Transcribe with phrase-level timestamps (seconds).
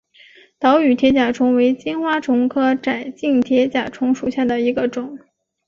[0.57, 5.19] 岛屿铁甲虫为金花虫科窄颈铁甲虫属下的一个种。